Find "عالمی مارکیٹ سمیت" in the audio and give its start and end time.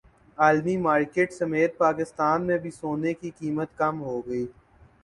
0.37-1.77